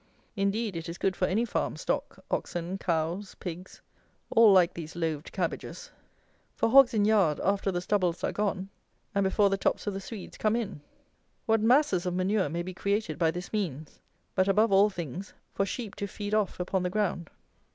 [0.35, 3.83] Indeed it is good for any farm stock, oxen, cows, pigs:
[4.31, 5.91] all like these loaved cabbages.
[6.55, 8.69] For hogs in yard, after the stubbles are gone;
[9.13, 10.81] and before the tops of the Swedes come in.
[11.45, 13.99] What masses of manure may be created by this means!
[14.33, 17.29] But, above all things, for sheep to feed off upon the ground.